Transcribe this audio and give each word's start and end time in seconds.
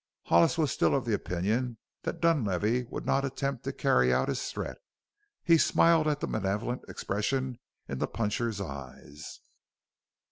Hollis 0.23 0.57
was 0.57 0.71
still 0.71 0.95
of 0.95 1.05
the 1.05 1.13
opinion 1.13 1.77
that 2.01 2.19
Dunlavey 2.21 2.85
would 2.85 3.05
not 3.05 3.23
attempt 3.23 3.63
to 3.65 3.71
carry 3.71 4.11
out 4.11 4.29
his 4.29 4.43
threat. 4.51 4.77
He 5.43 5.59
smiled 5.59 6.07
at 6.07 6.21
the 6.21 6.27
malevolent 6.27 6.81
expression 6.89 7.59
in 7.87 7.99
the 7.99 8.07
puncher's 8.07 8.59
eyes. 8.59 9.41